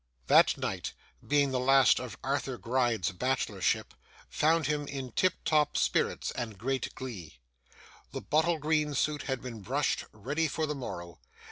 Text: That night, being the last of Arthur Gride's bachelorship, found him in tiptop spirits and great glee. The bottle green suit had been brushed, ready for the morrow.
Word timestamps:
That 0.25 0.57
night, 0.57 0.93
being 1.27 1.51
the 1.51 1.59
last 1.59 1.99
of 1.99 2.17
Arthur 2.23 2.57
Gride's 2.57 3.11
bachelorship, 3.11 3.93
found 4.31 4.65
him 4.65 4.87
in 4.87 5.11
tiptop 5.11 5.77
spirits 5.77 6.31
and 6.31 6.57
great 6.57 6.95
glee. 6.95 7.37
The 8.11 8.21
bottle 8.21 8.57
green 8.57 8.95
suit 8.95 9.21
had 9.29 9.43
been 9.43 9.61
brushed, 9.61 10.05
ready 10.11 10.47
for 10.47 10.65
the 10.65 10.73
morrow. 10.73 11.19